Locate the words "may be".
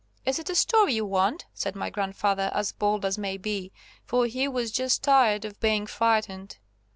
3.19-3.71